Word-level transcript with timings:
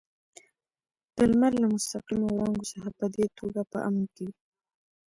د 1.15 1.17
لمر 1.31 1.53
له 1.61 1.67
مستقیمو 1.73 2.25
وړانګو 2.31 2.69
څخه 2.71 2.89
په 2.97 3.05
دې 3.15 3.25
توګه 3.39 3.61
په 3.71 3.77
امن 3.87 4.05
کې 4.15 4.23
وي. 4.29 4.35